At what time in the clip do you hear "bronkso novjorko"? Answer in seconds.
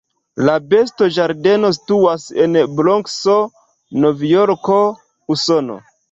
2.79-4.79